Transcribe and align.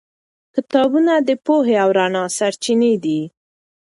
کتابونه 0.55 1.13
د 1.27 1.29
پوهې 1.45 1.75
او 1.83 1.89
رڼا 1.97 2.23
سرچینې 2.37 2.93
دي. 3.03 3.21